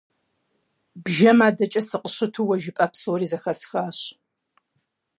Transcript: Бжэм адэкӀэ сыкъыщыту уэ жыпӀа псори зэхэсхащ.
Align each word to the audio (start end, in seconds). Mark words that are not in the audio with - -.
Бжэм 1.03 1.39
адэкӀэ 1.47 1.81
сыкъыщыту 1.87 2.45
уэ 2.47 2.55
жыпӀа 2.63 2.85
псори 2.91 3.27
зэхэсхащ. 3.31 3.99